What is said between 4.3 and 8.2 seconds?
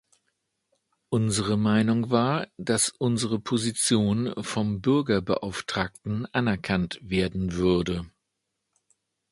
vom Bürgerbeauftragten anerkannt werden würde.